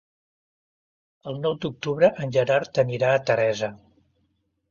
El 1.31 1.35
nou 1.43 1.57
d'octubre 1.65 2.09
en 2.25 2.33
Gerard 2.37 2.81
anirà 2.85 3.11
a 3.19 3.23
Teresa. 3.31 3.73